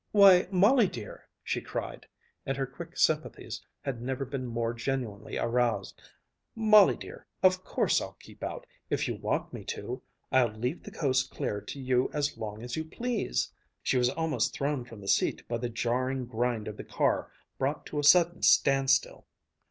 [0.13, 2.07] "Why, Molly dear!" she cried,
[2.43, 6.01] and her quick sympathies had never been more genuinely aroused,
[6.55, 10.01] "Molly dear, of course I'll keep out, if you want me to.
[10.31, 13.51] I'll leave the coast clear to you as long as you please."
[13.83, 17.29] She was almost thrown from the seat by the jarring grind of the car
[17.59, 19.27] brought to a sudden standstill.